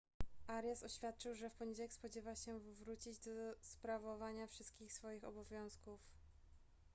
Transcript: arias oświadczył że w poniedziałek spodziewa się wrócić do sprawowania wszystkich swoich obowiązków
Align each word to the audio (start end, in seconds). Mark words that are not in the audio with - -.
arias 0.47 0.83
oświadczył 0.83 1.35
że 1.35 1.49
w 1.49 1.53
poniedziałek 1.55 1.93
spodziewa 1.93 2.35
się 2.35 2.59
wrócić 2.59 3.17
do 3.19 3.31
sprawowania 3.61 4.47
wszystkich 4.47 4.93
swoich 4.93 5.23
obowiązków 5.23 5.99